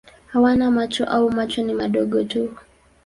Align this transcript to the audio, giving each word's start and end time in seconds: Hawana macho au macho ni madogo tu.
Hawana 0.27 0.71
macho 0.71 1.05
au 1.05 1.29
macho 1.31 1.63
ni 1.63 1.73
madogo 1.73 2.23
tu. 2.23 2.55